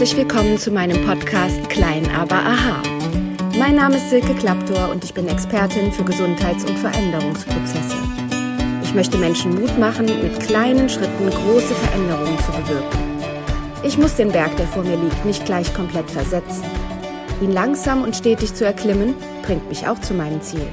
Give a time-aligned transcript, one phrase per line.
[0.00, 2.82] herzlich willkommen zu meinem Podcast Klein aber Aha.
[3.58, 7.98] Mein Name ist Silke Klaptor und ich bin Expertin für Gesundheits- und Veränderungsprozesse.
[8.82, 12.98] Ich möchte Menschen Mut machen, mit kleinen Schritten große Veränderungen zu bewirken.
[13.82, 16.64] Ich muss den Berg, der vor mir liegt, nicht gleich komplett versetzen.
[17.42, 20.66] Ihn langsam und stetig zu erklimmen, bringt mich auch zu meinem Ziel.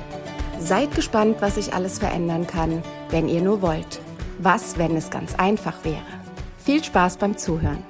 [0.57, 3.99] Seid gespannt, was ich alles verändern kann, wenn ihr nur wollt.
[4.39, 5.97] Was, wenn es ganz einfach wäre?
[6.63, 7.83] Viel Spaß beim Zuhören.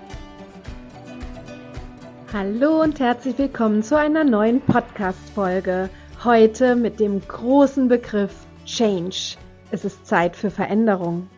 [2.34, 5.90] Hallo und herzlich willkommen zu einer neuen Podcast-Folge.
[6.26, 8.34] Heute mit dem großen Begriff
[8.66, 9.38] Change.
[9.72, 11.30] Es ist Zeit für Veränderung.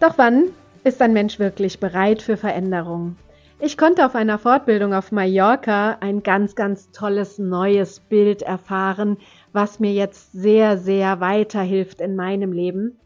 [0.00, 0.44] Doch wann
[0.84, 3.16] ist ein Mensch wirklich bereit für Veränderung?
[3.60, 9.18] Ich konnte auf einer Fortbildung auf Mallorca ein ganz, ganz tolles neues Bild erfahren,
[9.52, 12.98] was mir jetzt sehr, sehr weiterhilft in meinem Leben.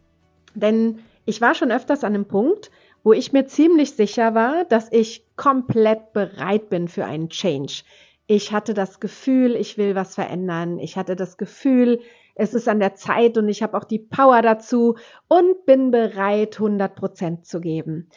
[0.55, 2.71] Denn ich war schon öfters an einem Punkt,
[3.07, 7.85] wo ich mir ziemlich sicher war, dass ich komplett bereit bin für einen Change.
[8.27, 10.81] Ich hatte das Gefühl, ich will was verändern.
[10.81, 12.01] Ich hatte das Gefühl,
[12.35, 14.97] es ist an der Zeit und ich habe auch die Power dazu
[15.29, 18.11] und bin bereit, 100 Prozent zu geben.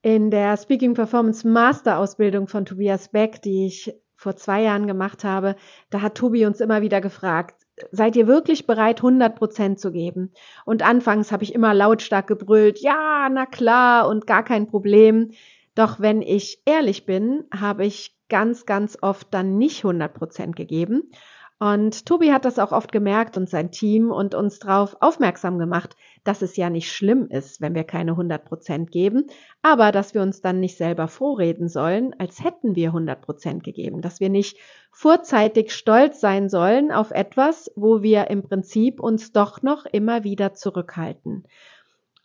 [0.00, 5.24] In der Speaking Performance Master Ausbildung von Tobias Beck, die ich vor zwei Jahren gemacht
[5.24, 5.56] habe,
[5.90, 10.32] da hat Tobi uns immer wieder gefragt, seid ihr wirklich bereit, 100 Prozent zu geben?
[10.64, 15.30] Und anfangs habe ich immer lautstark gebrüllt, ja, na klar und gar kein Problem.
[15.74, 21.10] Doch wenn ich ehrlich bin, habe ich ganz, ganz oft dann nicht 100 Prozent gegeben.
[21.58, 25.94] Und Tobi hat das auch oft gemerkt und sein Team und uns darauf aufmerksam gemacht,
[26.24, 29.26] dass es ja nicht schlimm ist, wenn wir keine 100 Prozent geben,
[29.62, 34.00] aber dass wir uns dann nicht selber vorreden sollen, als hätten wir 100 Prozent gegeben,
[34.00, 34.58] dass wir nicht
[34.90, 40.54] vorzeitig stolz sein sollen auf etwas, wo wir im Prinzip uns doch noch immer wieder
[40.54, 41.44] zurückhalten.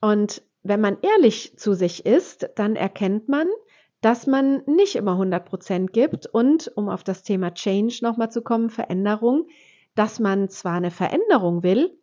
[0.02, 3.48] Und wenn man ehrlich zu sich ist, dann erkennt man,
[4.02, 8.42] dass man nicht immer 100 Prozent gibt und, um auf das Thema Change nochmal zu
[8.42, 9.48] kommen, Veränderung,
[9.96, 11.98] dass man zwar eine Veränderung will,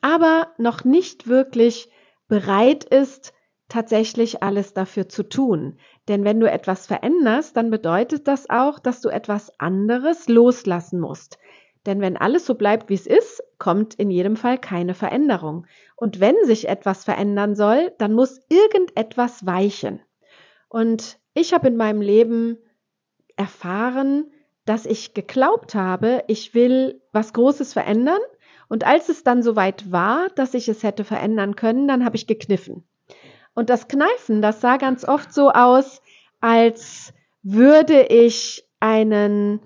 [0.00, 1.90] aber noch nicht wirklich
[2.28, 3.32] bereit ist,
[3.68, 5.78] tatsächlich alles dafür zu tun.
[6.08, 11.38] Denn wenn du etwas veränderst, dann bedeutet das auch, dass du etwas anderes loslassen musst.
[11.86, 15.66] Denn wenn alles so bleibt, wie es ist, kommt in jedem Fall keine Veränderung.
[15.96, 20.00] Und wenn sich etwas verändern soll, dann muss irgendetwas weichen.
[20.68, 22.58] Und ich habe in meinem Leben
[23.36, 24.30] erfahren,
[24.66, 28.20] dass ich geglaubt habe, ich will was Großes verändern.
[28.70, 32.28] Und als es dann soweit war, dass ich es hätte verändern können, dann habe ich
[32.28, 32.84] gekniffen.
[33.52, 36.00] Und das Kneifen, das sah ganz oft so aus,
[36.40, 39.58] als würde ich einen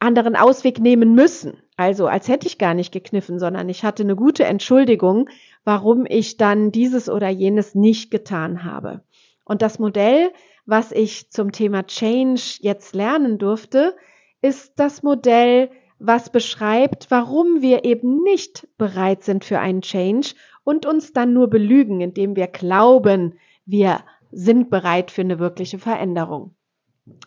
[0.00, 1.62] anderen Ausweg nehmen müssen.
[1.76, 5.28] Also als hätte ich gar nicht gekniffen, sondern ich hatte eine gute Entschuldigung,
[5.62, 9.04] warum ich dann dieses oder jenes nicht getan habe.
[9.44, 10.32] Und das Modell,
[10.64, 13.94] was ich zum Thema Change jetzt lernen durfte,
[14.42, 20.34] ist das Modell, was beschreibt, warum wir eben nicht bereit sind für einen Change
[20.64, 26.54] und uns dann nur belügen, indem wir glauben, wir sind bereit für eine wirkliche Veränderung.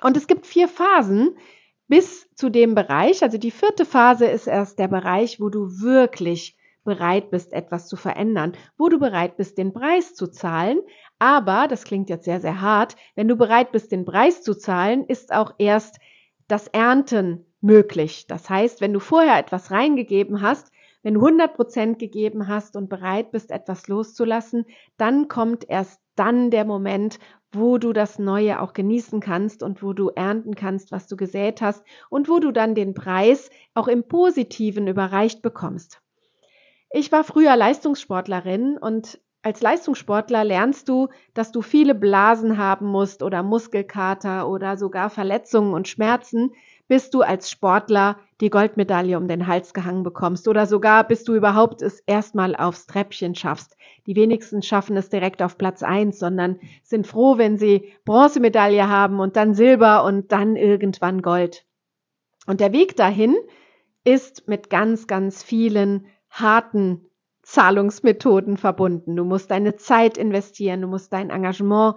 [0.01, 1.37] Und es gibt vier Phasen
[1.87, 3.23] bis zu dem Bereich.
[3.23, 7.95] Also die vierte Phase ist erst der Bereich, wo du wirklich bereit bist, etwas zu
[7.95, 10.79] verändern, wo du bereit bist, den Preis zu zahlen,
[11.19, 15.05] aber, das klingt jetzt sehr, sehr hart, wenn du bereit bist, den Preis zu zahlen,
[15.05, 15.99] ist auch erst
[16.47, 18.27] das Ernten möglich.
[18.27, 20.71] Das heißt, wenn du vorher etwas reingegeben hast,
[21.01, 24.65] wenn du 100 Prozent gegeben hast und bereit bist, etwas loszulassen,
[24.97, 27.19] dann kommt erst dann der Moment,
[27.51, 31.61] wo du das Neue auch genießen kannst und wo du ernten kannst, was du gesät
[31.61, 36.01] hast und wo du dann den Preis auch im Positiven überreicht bekommst.
[36.91, 43.23] Ich war früher Leistungssportlerin und als Leistungssportler lernst du, dass du viele Blasen haben musst
[43.23, 46.51] oder Muskelkater oder sogar Verletzungen und Schmerzen,
[46.89, 51.35] bis du als Sportler die Goldmedaille um den Hals gehangen bekommst oder sogar bis du
[51.35, 53.77] überhaupt es erstmal aufs Treppchen schaffst.
[54.07, 59.19] Die wenigsten schaffen es direkt auf Platz eins, sondern sind froh, wenn sie Bronzemedaille haben
[59.19, 61.65] und dann Silber und dann irgendwann Gold.
[62.47, 63.37] Und der Weg dahin
[64.03, 67.05] ist mit ganz, ganz vielen harten
[67.43, 69.15] Zahlungsmethoden verbunden.
[69.15, 71.95] Du musst deine Zeit investieren, du musst dein Engagement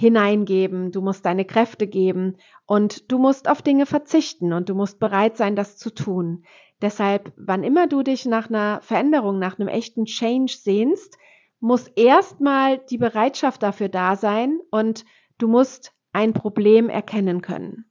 [0.00, 4.98] hineingeben, du musst deine Kräfte geben und du musst auf Dinge verzichten und du musst
[4.98, 6.46] bereit sein, das zu tun.
[6.80, 11.18] Deshalb, wann immer du dich nach einer Veränderung, nach einem echten Change sehnst,
[11.60, 15.04] muss erstmal die Bereitschaft dafür da sein und
[15.36, 17.84] du musst ein Problem erkennen können.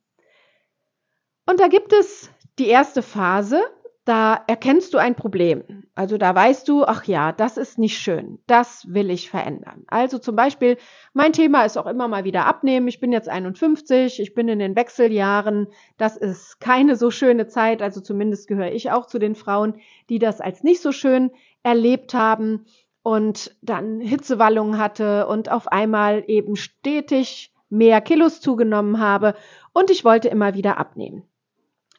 [1.46, 3.62] Und da gibt es die erste Phase,
[4.06, 5.79] da erkennst du ein Problem.
[6.00, 9.84] Also da weißt du, ach ja, das ist nicht schön, das will ich verändern.
[9.88, 10.78] Also zum Beispiel,
[11.12, 12.88] mein Thema ist auch immer mal wieder abnehmen.
[12.88, 15.68] Ich bin jetzt 51, ich bin in den Wechseljahren.
[15.98, 17.82] Das ist keine so schöne Zeit.
[17.82, 19.74] Also zumindest gehöre ich auch zu den Frauen,
[20.08, 21.32] die das als nicht so schön
[21.64, 22.64] erlebt haben
[23.04, 29.36] und dann Hitzewallungen hatte und auf einmal eben stetig mehr Kilos zugenommen habe
[29.74, 31.24] und ich wollte immer wieder abnehmen.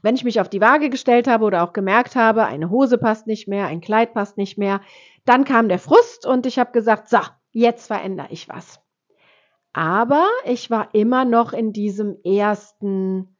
[0.02, 3.26] Wenn ich mich auf die Waage gestellt habe oder auch gemerkt habe, eine Hose passt
[3.26, 4.80] nicht mehr, ein Kleid passt nicht mehr,
[5.24, 7.18] dann kam der Frust und ich habe gesagt, so,
[7.52, 8.80] jetzt verändere ich was.
[9.72, 13.36] Aber ich war immer noch in diesem ersten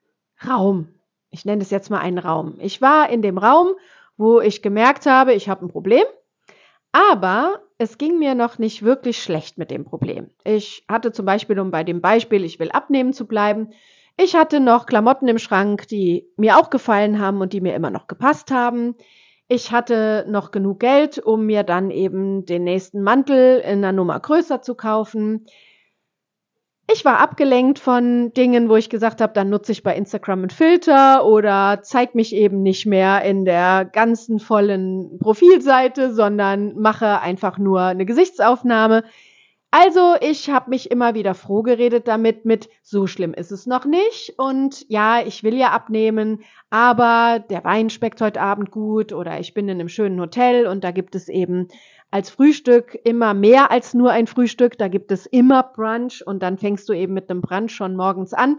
[0.46, 0.88] Raum.
[1.30, 2.56] Ich nenne es jetzt mal einen Raum.
[2.58, 3.68] Ich war in dem Raum,
[4.16, 6.04] wo ich gemerkt habe, ich habe ein Problem,
[6.92, 10.30] aber es ging mir noch nicht wirklich schlecht mit dem Problem.
[10.44, 13.70] Ich hatte zum Beispiel, um bei dem Beispiel, ich will abnehmen zu bleiben,
[14.16, 17.90] ich hatte noch Klamotten im Schrank, die mir auch gefallen haben und die mir immer
[17.90, 18.94] noch gepasst haben.
[19.48, 24.20] Ich hatte noch genug Geld, um mir dann eben den nächsten Mantel in einer Nummer
[24.20, 25.46] größer zu kaufen.
[26.92, 30.50] Ich war abgelenkt von Dingen, wo ich gesagt habe, dann nutze ich bei Instagram einen
[30.50, 37.58] Filter oder zeig mich eben nicht mehr in der ganzen vollen Profilseite, sondern mache einfach
[37.58, 39.04] nur eine Gesichtsaufnahme.
[39.72, 43.84] Also ich habe mich immer wieder froh geredet damit mit, so schlimm ist es noch
[43.84, 49.38] nicht und ja, ich will ja abnehmen, aber der Wein schmeckt heute Abend gut oder
[49.38, 51.69] ich bin in einem schönen Hotel und da gibt es eben
[52.11, 56.58] als Frühstück immer mehr als nur ein Frühstück, da gibt es immer Brunch und dann
[56.58, 58.58] fängst du eben mit einem Brunch schon morgens an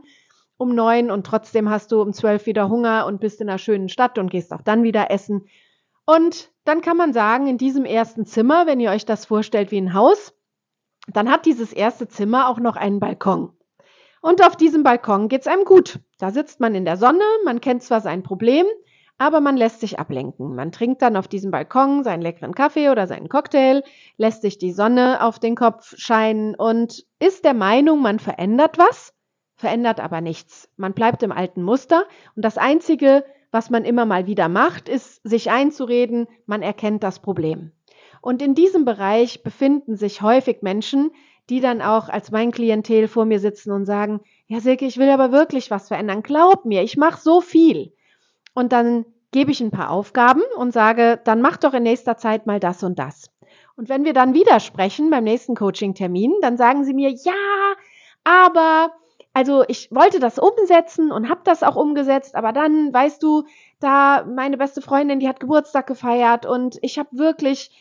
[0.56, 3.90] um neun und trotzdem hast du um zwölf wieder Hunger und bist in einer schönen
[3.90, 5.48] Stadt und gehst auch dann wieder essen.
[6.06, 9.81] Und dann kann man sagen, in diesem ersten Zimmer, wenn ihr euch das vorstellt wie
[9.81, 10.36] ein Haus,
[11.07, 13.53] dann hat dieses erste Zimmer auch noch einen Balkon.
[14.21, 16.00] Und auf diesem Balkon geht's einem gut.
[16.19, 18.65] Da sitzt man in der Sonne, man kennt zwar sein Problem,
[19.18, 20.56] aber man lässt sich ablenken.
[20.56, 23.83] Man trinkt dann auf diesem Balkon seinen leckeren Kaffee oder seinen Cocktail,
[24.18, 29.13] lässt sich die Sonne auf den Kopf scheinen und ist der Meinung, man verändert was,
[29.56, 30.69] verändert aber nichts.
[30.75, 32.06] Man bleibt im alten Muster
[32.36, 37.19] und das Einzige, was man immer mal wieder macht, ist sich einzureden, man erkennt das
[37.19, 37.71] Problem.
[38.22, 41.12] Und in diesem Bereich befinden sich häufig Menschen,
[41.50, 45.10] die dann auch als mein Klientel vor mir sitzen und sagen, ja Silke, ich will
[45.10, 46.24] aber wirklich was verändern.
[46.24, 47.94] Glaub mir, ich mache so viel.
[48.54, 52.46] Und dann gebe ich ein paar Aufgaben und sage, dann mach doch in nächster Zeit
[52.46, 53.32] mal das und das.
[53.76, 57.34] Und wenn wir dann wieder sprechen beim nächsten Coaching-Termin, dann sagen sie mir, ja,
[58.24, 58.92] aber
[59.34, 63.46] also ich wollte das umsetzen und habe das auch umgesetzt, aber dann, weißt du,
[63.80, 67.72] da meine beste Freundin, die hat Geburtstag gefeiert und ich habe wirklich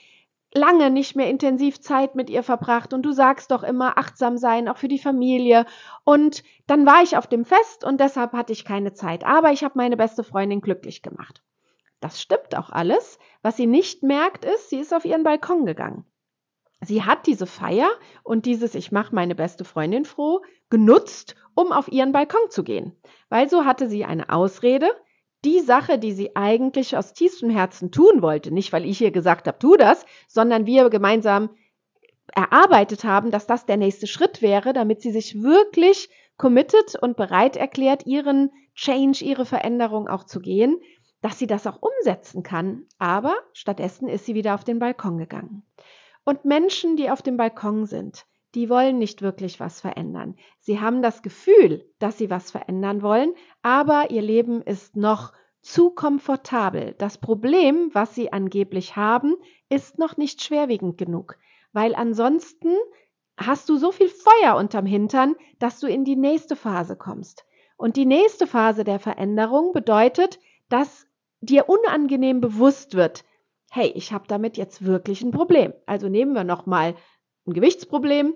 [0.53, 4.69] lange nicht mehr intensiv Zeit mit ihr verbracht und du sagst doch immer achtsam sein,
[4.69, 5.65] auch für die Familie.
[6.05, 9.25] Und dann war ich auf dem Fest und deshalb hatte ich keine Zeit.
[9.25, 11.43] Aber ich habe meine beste Freundin glücklich gemacht.
[12.01, 13.19] Das stimmt auch alles.
[13.43, 16.05] Was sie nicht merkt, ist, sie ist auf ihren Balkon gegangen.
[16.83, 17.91] Sie hat diese Feier
[18.23, 22.97] und dieses Ich mache meine beste Freundin froh genutzt, um auf ihren Balkon zu gehen.
[23.29, 24.91] Weil so hatte sie eine Ausrede,
[25.45, 29.47] die Sache, die sie eigentlich aus tiefstem Herzen tun wollte, nicht weil ich ihr gesagt
[29.47, 31.51] habe, tu das, sondern wir gemeinsam
[32.35, 37.57] erarbeitet haben, dass das der nächste Schritt wäre, damit sie sich wirklich committed und bereit
[37.57, 40.81] erklärt, ihren Change, ihre Veränderung auch zu gehen,
[41.23, 42.87] dass sie das auch umsetzen kann.
[42.99, 45.63] Aber stattdessen ist sie wieder auf den Balkon gegangen.
[46.25, 50.37] Und Menschen, die auf dem Balkon sind, die wollen nicht wirklich was verändern.
[50.59, 55.91] Sie haben das Gefühl, dass sie was verändern wollen, aber ihr Leben ist noch zu
[55.91, 56.95] komfortabel.
[56.99, 59.35] Das Problem, was sie angeblich haben,
[59.69, 61.37] ist noch nicht schwerwiegend genug,
[61.73, 62.75] weil ansonsten
[63.37, 67.45] hast du so viel Feuer unterm Hintern, dass du in die nächste Phase kommst.
[67.77, 70.39] Und die nächste Phase der Veränderung bedeutet,
[70.69, 71.07] dass
[71.41, 73.25] dir unangenehm bewusst wird,
[73.71, 75.73] hey, ich habe damit jetzt wirklich ein Problem.
[75.87, 76.95] Also nehmen wir nochmal
[77.47, 78.35] ein Gewichtsproblem.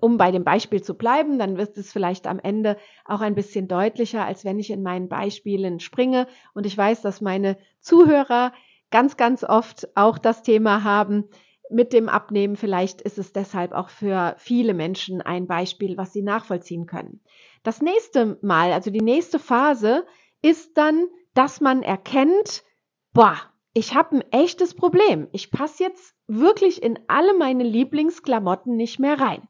[0.00, 3.66] Um bei dem Beispiel zu bleiben, dann wird es vielleicht am Ende auch ein bisschen
[3.66, 6.28] deutlicher, als wenn ich in meinen Beispielen springe.
[6.54, 8.52] Und ich weiß, dass meine Zuhörer
[8.90, 11.24] ganz, ganz oft auch das Thema haben
[11.70, 12.56] mit dem Abnehmen.
[12.56, 17.20] Vielleicht ist es deshalb auch für viele Menschen ein Beispiel, was sie nachvollziehen können.
[17.62, 20.06] Das nächste Mal, also die nächste Phase,
[20.42, 22.62] ist dann, dass man erkennt,
[23.12, 25.28] boah, ich habe ein echtes Problem.
[25.32, 29.46] Ich passe jetzt wirklich in alle meine Lieblingsklamotten nicht mehr rein.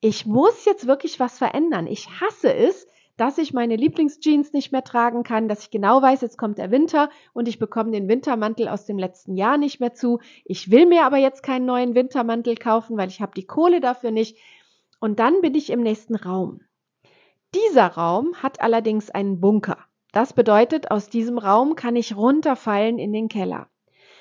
[0.00, 1.86] Ich muss jetzt wirklich was verändern.
[1.86, 2.86] Ich hasse es,
[3.16, 6.70] dass ich meine Lieblingsjeans nicht mehr tragen kann, dass ich genau weiß, jetzt kommt der
[6.70, 10.20] Winter und ich bekomme den Wintermantel aus dem letzten Jahr nicht mehr zu.
[10.44, 14.10] Ich will mir aber jetzt keinen neuen Wintermantel kaufen, weil ich habe die Kohle dafür
[14.10, 14.38] nicht.
[14.98, 16.60] Und dann bin ich im nächsten Raum.
[17.54, 19.78] Dieser Raum hat allerdings einen Bunker.
[20.12, 23.68] Das bedeutet, aus diesem Raum kann ich runterfallen in den Keller.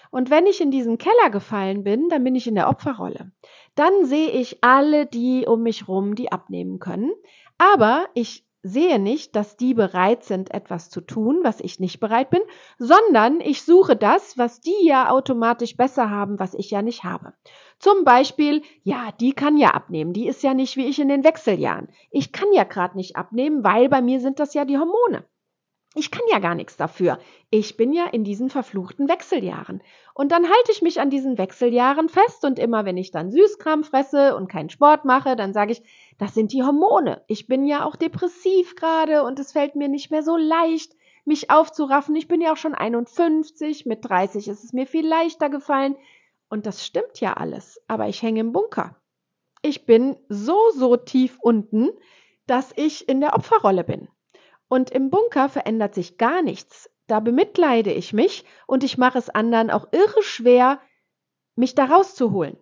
[0.10, 3.32] Und wenn ich in diesen Keller gefallen bin, dann bin ich in der Opferrolle.
[3.76, 7.12] Dann sehe ich alle die um mich rum, die abnehmen können.
[7.58, 12.30] Aber ich sehe nicht, dass die bereit sind, etwas zu tun, was ich nicht bereit
[12.30, 12.42] bin,
[12.78, 17.34] sondern ich suche das, was die ja automatisch besser haben, was ich ja nicht habe.
[17.80, 21.24] Zum Beispiel, ja, die kann ja abnehmen, die ist ja nicht wie ich in den
[21.24, 21.90] Wechseljahren.
[22.12, 25.26] Ich kann ja gerade nicht abnehmen, weil bei mir sind das ja die Hormone.
[25.94, 27.20] Ich kann ja gar nichts dafür.
[27.50, 29.84] Ich bin ja in diesen verfluchten Wechseljahren.
[30.14, 33.84] Und dann halte ich mich an diesen Wechseljahren fest und immer wenn ich dann Süßkram
[33.84, 35.84] fresse und keinen Sport mache, dann sage ich,
[36.18, 37.24] das sind die Hormone.
[37.28, 40.94] Ich bin ja auch depressiv gerade und es fällt mir nicht mehr so leicht,
[41.26, 42.16] mich aufzuraffen.
[42.16, 45.98] Ich bin ja auch schon 51, mit 30 ist es mir viel leichter gefallen.
[46.50, 48.96] Und das stimmt ja alles, aber ich hänge im Bunker.
[49.62, 51.90] Ich bin so, so tief unten,
[52.48, 54.08] dass ich in der Opferrolle bin.
[54.72, 56.90] Und im Bunker verändert sich gar nichts.
[57.08, 60.80] Da bemitleide ich mich und ich mache es anderen auch irre schwer,
[61.58, 62.56] mich da rauszuholen.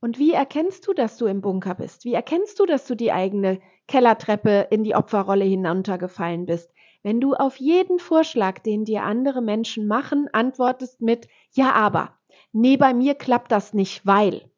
[0.00, 2.06] Und wie erkennst du, dass du im Bunker bist?
[2.06, 6.72] Wie erkennst du, dass du die eigene Kellertreppe in die Opferrolle hinuntergefallen bist?
[7.02, 12.18] Wenn du auf jeden Vorschlag, den dir andere Menschen machen, antwortest mit Ja, aber.
[12.52, 14.50] Nee, bei mir klappt das nicht, weil.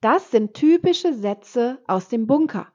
[0.00, 2.72] Das sind typische Sätze aus dem Bunker.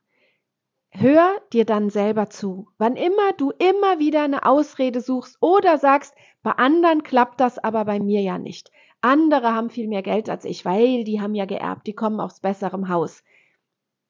[0.94, 2.68] Hör dir dann selber zu.
[2.78, 7.86] Wann immer du immer wieder eine Ausrede suchst oder sagst, bei anderen klappt das, aber
[7.86, 8.72] bei mir ja nicht.
[9.00, 12.42] Andere haben viel mehr Geld als ich, weil die haben ja geerbt, die kommen aus
[12.42, 13.24] besserem Haus.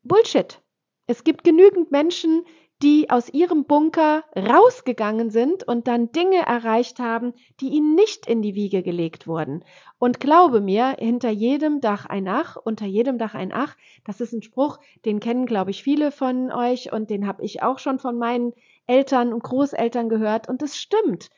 [0.04, 0.60] Bullshit.
[1.06, 2.46] Es gibt genügend Menschen,
[2.82, 8.42] die aus ihrem Bunker rausgegangen sind und dann Dinge erreicht haben, die ihnen nicht in
[8.42, 9.64] die Wiege gelegt wurden.
[10.00, 14.34] Und glaube mir, hinter jedem Dach ein Ach, unter jedem Dach ein Ach, das ist
[14.34, 18.00] ein Spruch, den kennen, glaube ich, viele von euch und den habe ich auch schon
[18.00, 18.54] von meinen
[18.88, 21.30] Eltern und Großeltern gehört und es stimmt.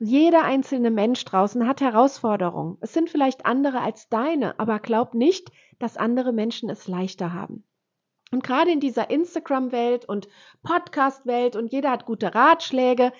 [0.00, 2.76] Jeder einzelne Mensch draußen hat Herausforderungen.
[2.80, 7.64] Es sind vielleicht andere als deine, aber glaub nicht, dass andere Menschen es leichter haben.
[8.30, 10.28] Und gerade in dieser Instagram-Welt und
[10.62, 13.12] Podcast-Welt und jeder hat gute Ratschläge,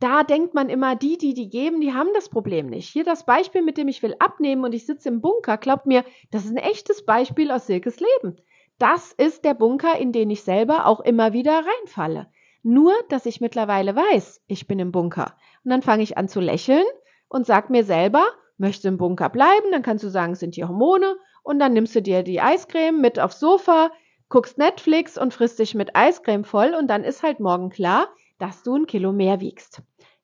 [0.00, 2.88] da denkt man immer, die, die die geben, die haben das Problem nicht.
[2.88, 6.04] Hier das Beispiel, mit dem ich will abnehmen und ich sitze im Bunker, glaubt mir,
[6.30, 8.36] das ist ein echtes Beispiel aus Silkes Leben.
[8.78, 12.26] Das ist der Bunker, in den ich selber auch immer wieder reinfalle.
[12.62, 15.36] Nur, dass ich mittlerweile weiß, ich bin im Bunker.
[15.64, 16.84] Und dann fange ich an zu lächeln
[17.28, 18.26] und sag mir selber,
[18.58, 21.94] möchte im Bunker bleiben, dann kannst du sagen, es sind die Hormone und dann nimmst
[21.94, 23.90] du dir die Eiscreme mit aufs Sofa,
[24.28, 28.62] guckst Netflix und frisst dich mit Eiscreme voll und dann ist halt morgen klar, dass
[28.62, 29.82] du ein Kilo mehr wiegst.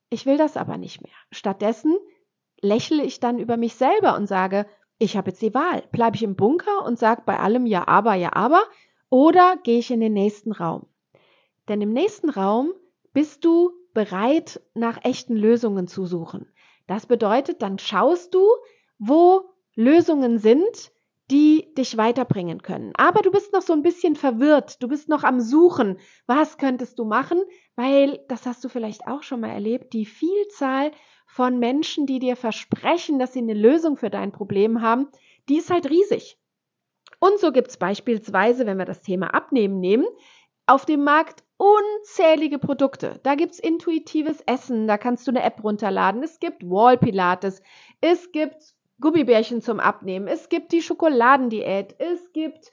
[0.09, 1.13] Ich will das aber nicht mehr.
[1.31, 1.97] Stattdessen
[2.61, 4.65] lächle ich dann über mich selber und sage,
[4.97, 5.83] ich habe jetzt die Wahl.
[5.91, 8.63] Bleibe ich im Bunker und sage bei allem ja, aber, ja, aber,
[9.09, 10.85] oder gehe ich in den nächsten Raum?
[11.67, 12.71] Denn im nächsten Raum
[13.13, 16.51] bist du bereit, nach echten Lösungen zu suchen.
[16.87, 18.45] Das bedeutet, dann schaust du,
[18.99, 20.91] wo Lösungen sind,
[21.31, 22.91] die dich weiterbringen können.
[22.95, 25.97] Aber du bist noch so ein bisschen verwirrt, du bist noch am Suchen,
[26.27, 27.41] was könntest du machen,
[27.75, 30.91] weil, das hast du vielleicht auch schon mal erlebt, die Vielzahl
[31.25, 35.07] von Menschen, die dir versprechen, dass sie eine Lösung für dein Problem haben,
[35.47, 36.37] die ist halt riesig.
[37.19, 40.05] Und so gibt es beispielsweise, wenn wir das Thema Abnehmen nehmen,
[40.65, 43.19] auf dem Markt unzählige Produkte.
[43.23, 46.23] Da gibt es intuitives Essen, da kannst du eine App runterladen.
[46.23, 47.61] Es gibt Wall Pilates,
[48.01, 52.71] es gibt Gummibärchen zum Abnehmen, es gibt die Schokoladendiät, es gibt,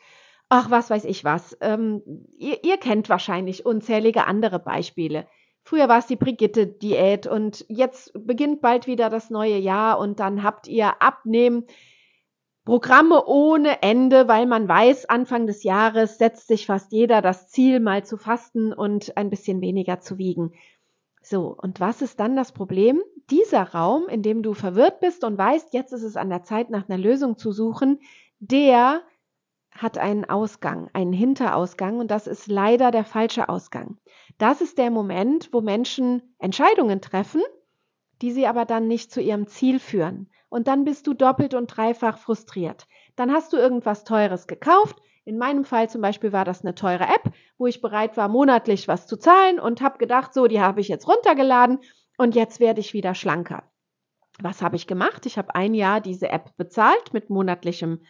[0.49, 1.57] ach, was weiß ich was.
[1.61, 2.03] Ähm,
[2.37, 5.27] ihr, ihr kennt wahrscheinlich unzählige andere Beispiele.
[5.65, 10.43] Früher war es die Brigitte-Diät und jetzt beginnt bald wieder das neue Jahr und dann
[10.43, 11.67] habt ihr Abnehmen.
[12.65, 17.81] Programme ohne Ende, weil man weiß, Anfang des Jahres setzt sich fast jeder das Ziel,
[17.81, 20.53] mal zu fasten und ein bisschen weniger zu wiegen.
[21.23, 23.03] So, und was ist dann das Problem?
[23.31, 26.71] Dieser Raum, in dem du verwirrt bist und weißt, jetzt ist es an der Zeit,
[26.71, 27.99] nach einer Lösung zu suchen,
[28.41, 29.03] der
[29.71, 33.99] hat einen Ausgang, einen Hinterausgang und das ist leider der falsche Ausgang.
[34.39, 37.43] Das ist der Moment, wo Menschen Entscheidungen treffen,
[38.23, 40.31] die sie aber dann nicht zu ihrem Ziel führen.
[40.49, 42.87] Und dann bist du doppelt und dreifach frustriert.
[43.17, 44.97] Dann hast du irgendwas Teures gekauft,
[45.29, 48.89] in meinem Fall zum Beispiel war das eine teure App, wo ich bereit war, monatlich
[48.89, 51.81] was zu zahlen und habe gedacht, so, die habe ich jetzt runtergeladen
[52.17, 53.63] und jetzt werde ich wieder schlanker.
[54.41, 55.27] Was habe ich gemacht?
[55.27, 58.01] Ich habe ein Jahr diese App bezahlt mit monatlichem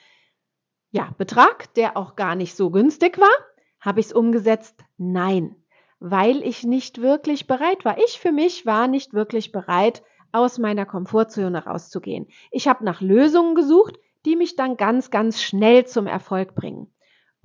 [0.92, 3.37] ja, Betrag, der auch gar nicht so günstig war.
[3.80, 4.84] Habe ich es umgesetzt?
[4.96, 5.56] Nein,
[5.98, 7.98] weil ich nicht wirklich bereit war.
[7.98, 12.28] Ich für mich war nicht wirklich bereit, aus meiner Komfortzone rauszugehen.
[12.52, 16.92] Ich habe nach Lösungen gesucht, die mich dann ganz, ganz schnell zum Erfolg bringen.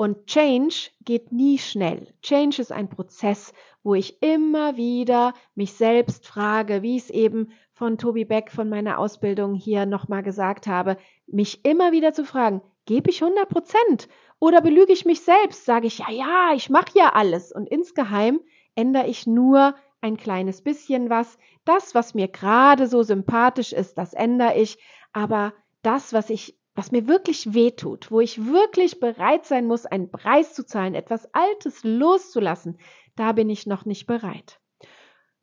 [0.04, 2.14] Und Change geht nie schnell.
[2.22, 7.98] Change ist ein Prozess, wo ich immer wieder mich selbst frage, wie es eben von
[7.98, 13.12] Tobi Beck von meiner Ausbildung hier nochmal gesagt habe, mich immer wieder zu fragen, gebe
[13.12, 15.64] ich 100 Prozent oder belüge ich mich selbst?
[15.64, 18.42] Sage ich, ja, ja, ich mache ja alles und insgeheim
[18.76, 21.38] ändere ich nur ein kleines bisschen was.
[21.64, 24.78] Das, was mir gerade so sympathisch ist, das ändere ich,
[25.14, 30.10] aber das, was ich was mir wirklich wehtut, wo ich wirklich bereit sein muss, einen
[30.10, 32.80] Preis zu zahlen, etwas Altes loszulassen,
[33.16, 34.60] da bin ich noch nicht bereit.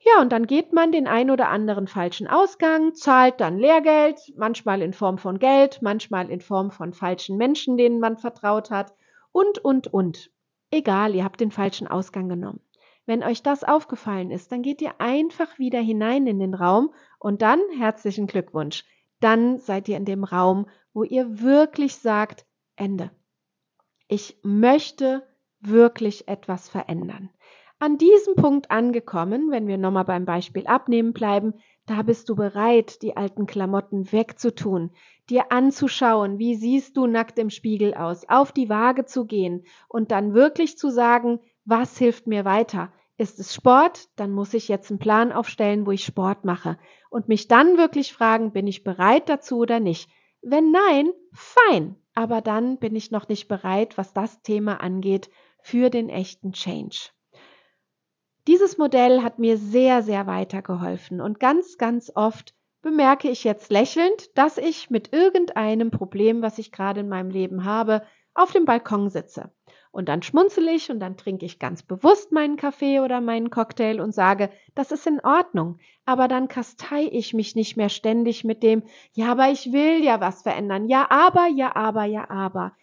[0.02, 4.80] Ja, und dann geht man den ein oder anderen falschen Ausgang, zahlt dann Lehrgeld, manchmal
[4.80, 8.94] in Form von Geld, manchmal in Form von falschen Menschen, denen man vertraut hat,
[9.30, 10.30] und, und, und.
[10.70, 12.60] Egal, ihr habt den falschen Ausgang genommen.
[13.04, 17.42] Wenn euch das aufgefallen ist, dann geht ihr einfach wieder hinein in den Raum und
[17.42, 18.84] dann herzlichen Glückwunsch.
[19.20, 23.10] Dann seid ihr in dem Raum, wo ihr wirklich sagt, Ende.
[24.08, 25.22] Ich möchte
[25.60, 27.30] wirklich etwas verändern.
[27.78, 31.54] An diesem Punkt angekommen, wenn wir nochmal beim Beispiel abnehmen bleiben,
[31.86, 34.90] da bist du bereit, die alten Klamotten wegzutun,
[35.30, 40.10] dir anzuschauen, wie siehst du nackt im Spiegel aus, auf die Waage zu gehen und
[40.10, 42.92] dann wirklich zu sagen, was hilft mir weiter?
[43.16, 44.08] Ist es Sport?
[44.16, 46.78] Dann muss ich jetzt einen Plan aufstellen, wo ich Sport mache
[47.10, 50.10] und mich dann wirklich fragen, bin ich bereit dazu oder nicht?
[50.42, 55.30] Wenn nein, fein, aber dann bin ich noch nicht bereit, was das Thema angeht,
[55.62, 57.10] für den echten Change.
[58.46, 64.36] Dieses Modell hat mir sehr, sehr weitergeholfen und ganz, ganz oft bemerke ich jetzt lächelnd,
[64.38, 69.10] dass ich mit irgendeinem Problem, was ich gerade in meinem Leben habe, auf dem Balkon
[69.10, 69.52] sitze.
[69.92, 74.00] Und dann schmunzel ich und dann trinke ich ganz bewusst meinen Kaffee oder meinen Cocktail
[74.00, 75.78] und sage, das ist in Ordnung.
[76.04, 80.20] Aber dann kastei ich mich nicht mehr ständig mit dem, ja, aber ich will ja
[80.20, 80.88] was verändern.
[80.88, 82.76] Ja, aber, ja, aber, ja, aber.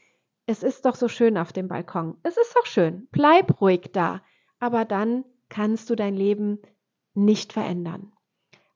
[0.47, 2.17] Es ist doch so schön auf dem Balkon.
[2.23, 3.07] Es ist doch schön.
[3.11, 4.21] Bleib ruhig da.
[4.59, 6.59] Aber dann kannst du dein Leben
[7.13, 8.11] nicht verändern.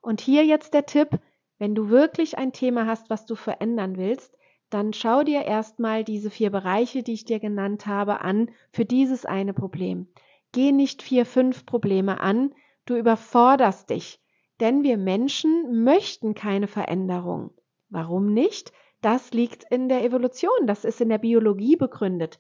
[0.02, 1.20] Und hier jetzt der Tipp,
[1.60, 4.36] wenn du wirklich ein Thema hast, was du verändern willst,
[4.74, 9.26] dann schau dir erstmal diese vier Bereiche, die ich dir genannt habe, an für dieses
[9.26, 10.08] eine Problem.
[10.54, 12.56] Geh nicht vier, fünf Probleme an,
[12.86, 14.20] du überforderst dich,
[14.60, 17.52] denn wir Menschen möchten keine Veränderung.
[17.90, 18.72] Warum nicht?
[19.02, 22.40] Das liegt in der Evolution, das ist in der Biologie begründet.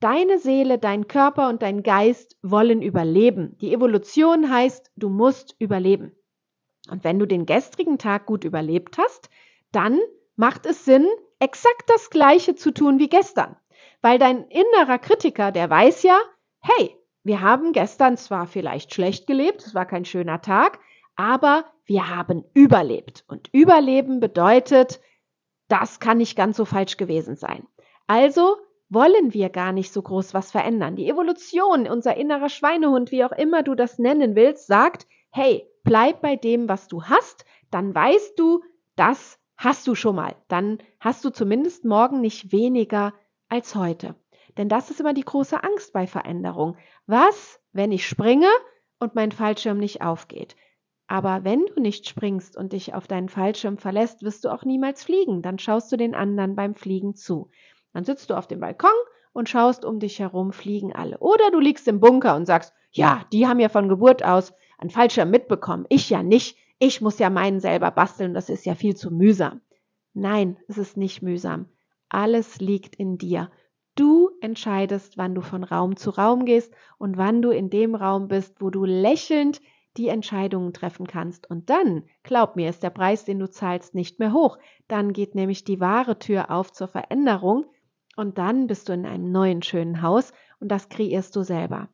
[0.00, 3.56] Deine Seele, dein Körper und dein Geist wollen überleben.
[3.60, 6.12] Die Evolution heißt, du musst überleben.
[6.90, 9.30] Und wenn du den gestrigen Tag gut überlebt hast,
[9.72, 9.98] dann
[10.36, 11.06] macht es Sinn,
[11.38, 13.56] exakt das Gleiche zu tun wie gestern.
[14.02, 16.18] Weil dein innerer Kritiker, der weiß ja,
[16.60, 20.78] hey, wir haben gestern zwar vielleicht schlecht gelebt, es war kein schöner Tag,
[21.16, 23.24] aber wir haben überlebt.
[23.28, 25.00] Und überleben bedeutet,
[25.68, 27.66] das kann nicht ganz so falsch gewesen sein.
[28.06, 28.58] Also
[28.90, 30.96] wollen wir gar nicht so groß was verändern.
[30.96, 36.20] Die Evolution, unser innerer Schweinehund, wie auch immer du das nennen willst, sagt, hey, bleib
[36.20, 38.62] bei dem, was du hast, dann weißt du,
[38.96, 40.34] das hast du schon mal.
[40.48, 43.14] Dann hast du zumindest morgen nicht weniger
[43.48, 44.14] als heute.
[44.56, 46.76] Denn das ist immer die große Angst bei Veränderung.
[47.06, 48.48] Was, wenn ich springe
[48.98, 50.56] und mein Fallschirm nicht aufgeht?
[51.06, 55.04] Aber wenn du nicht springst und dich auf deinen Fallschirm verlässt, wirst du auch niemals
[55.04, 55.42] fliegen.
[55.42, 57.50] Dann schaust du den anderen beim Fliegen zu.
[57.92, 58.90] Dann sitzt du auf dem Balkon
[59.32, 61.18] und schaust um dich herum, fliegen alle.
[61.18, 64.90] Oder du liegst im Bunker und sagst, ja, die haben ja von Geburt aus einen
[64.90, 68.96] Fallschirm mitbekommen, ich ja nicht ich muss ja meinen selber basteln, das ist ja viel
[68.96, 69.60] zu mühsam.
[70.12, 71.66] Nein, es ist nicht mühsam.
[72.08, 73.50] Alles liegt in dir.
[73.96, 78.28] Du entscheidest, wann du von Raum zu Raum gehst und wann du in dem Raum
[78.28, 79.60] bist, wo du lächelnd
[79.96, 81.48] die Entscheidungen treffen kannst.
[81.48, 84.58] Und dann, glaub mir, ist der Preis, den du zahlst, nicht mehr hoch.
[84.88, 87.66] Dann geht nämlich die wahre Tür auf zur Veränderung
[88.16, 91.88] und dann bist du in einem neuen schönen Haus und das kreierst du selber.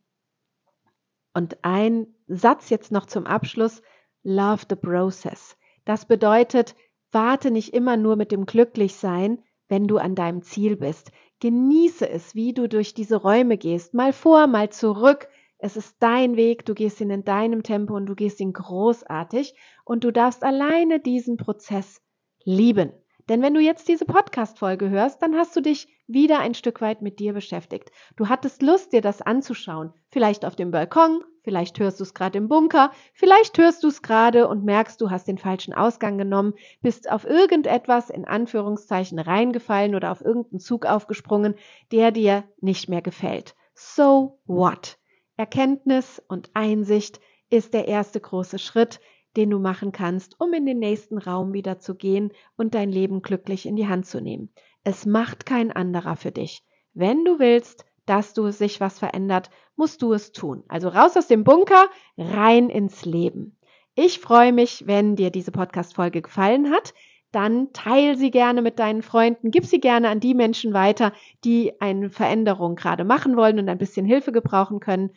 [1.34, 3.82] Und ein Satz jetzt noch zum Abschluss,
[4.22, 5.56] Love the process.
[5.84, 6.74] Das bedeutet,
[7.12, 11.12] warte nicht immer nur mit dem Glücklichsein, wenn du an deinem Ziel bist.
[11.40, 15.28] Genieße es, wie du durch diese Räume gehst, mal vor, mal zurück.
[15.58, 19.54] Es ist dein Weg, du gehst ihn in deinem Tempo und du gehst ihn großartig
[19.84, 22.02] und du darfst alleine diesen Prozess
[22.44, 22.92] lieben.
[23.28, 27.00] Denn wenn du jetzt diese Podcast-Folge hörst, dann hast du dich wieder ein Stück weit
[27.00, 27.92] mit dir beschäftigt.
[28.16, 29.92] Du hattest Lust, dir das anzuschauen.
[30.10, 34.02] Vielleicht auf dem Balkon, vielleicht hörst du es gerade im Bunker, vielleicht hörst du es
[34.02, 39.94] gerade und merkst, du hast den falschen Ausgang genommen, bist auf irgendetwas in Anführungszeichen reingefallen
[39.94, 41.54] oder auf irgendeinen Zug aufgesprungen,
[41.92, 43.54] der dir nicht mehr gefällt.
[43.74, 44.98] So what?
[45.36, 49.00] Erkenntnis und Einsicht ist der erste große Schritt,
[49.36, 53.22] den du machen kannst, um in den nächsten Raum wieder zu gehen und dein Leben
[53.22, 54.52] glücklich in die Hand zu nehmen.
[54.84, 56.64] Es macht kein anderer für dich.
[56.92, 59.50] wenn du willst, dass du sich was verändert,
[59.80, 60.62] musst du es tun.
[60.68, 61.86] Also raus aus dem Bunker,
[62.18, 63.56] rein ins Leben.
[63.94, 66.92] Ich freue mich, wenn dir diese Podcast-Folge gefallen hat.
[67.32, 71.14] Dann teil sie gerne mit deinen Freunden, gib sie gerne an die Menschen weiter,
[71.44, 75.12] die eine Veränderung gerade machen wollen und ein bisschen Hilfe gebrauchen können.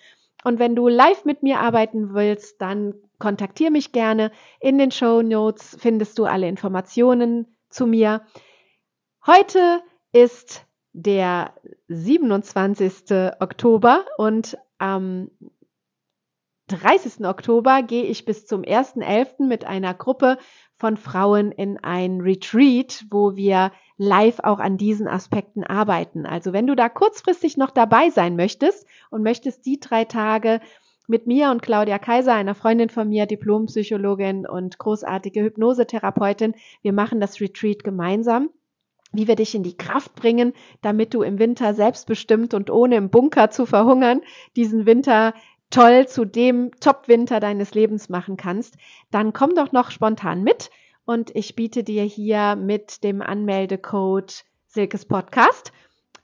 [0.45, 4.31] Und wenn du live mit mir arbeiten willst, dann kontaktiere mich gerne.
[4.61, 8.21] In den Show Notes findest du alle Informationen zu mir.
[9.25, 9.81] Heute
[10.13, 11.53] ist der
[11.87, 13.11] 27.
[13.39, 15.29] Oktober und am
[16.67, 17.25] 30.
[17.25, 19.45] Oktober gehe ich bis zum 1.11.
[19.47, 20.37] mit einer Gruppe
[20.75, 26.25] von Frauen in ein Retreat, wo wir live auch an diesen Aspekten arbeiten.
[26.25, 30.61] Also wenn du da kurzfristig noch dabei sein möchtest und möchtest die drei Tage
[31.07, 37.19] mit mir und Claudia Kaiser, einer Freundin von mir, Diplompsychologin und großartige Hypnosetherapeutin, wir machen
[37.19, 38.49] das Retreat gemeinsam
[39.13, 43.09] wie wir dich in die Kraft bringen, damit du im Winter selbstbestimmt und ohne im
[43.09, 44.21] Bunker zu verhungern,
[44.55, 45.33] diesen Winter
[45.69, 48.77] toll zu dem Top-Winter deines Lebens machen kannst,
[49.11, 50.69] dann komm doch noch spontan mit
[51.05, 55.71] und ich biete dir hier mit dem Anmeldecode Silkes Podcast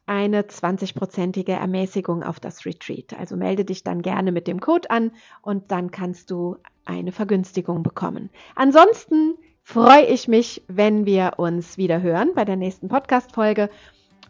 [0.06, 3.14] eine 20-prozentige Ermäßigung auf das Retreat.
[3.14, 5.12] Also melde dich dann gerne mit dem Code an
[5.44, 8.32] und dann kannst du eine Vergünstigung bekommen.
[8.56, 13.70] Ansonsten freue ich mich, wenn wir uns wieder hören bei der nächsten Podcast-Folge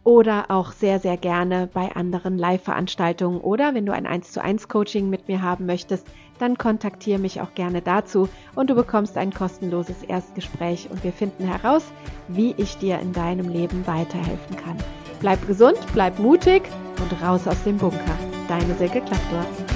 [0.03, 4.67] oder auch sehr, sehr gerne bei anderen Live-Veranstaltungen oder wenn du ein 1 zu 1
[4.67, 6.07] Coaching mit mir haben möchtest,
[6.39, 11.45] dann kontaktiere mich auch gerne dazu und du bekommst ein kostenloses Erstgespräch und wir finden
[11.45, 11.83] heraus,
[12.27, 14.77] wie ich dir in deinem Leben weiterhelfen kann.
[15.19, 16.63] Bleib gesund, bleib mutig
[17.01, 18.17] und raus aus dem Bunker.
[18.47, 19.68] Deine Silke Klappdorf.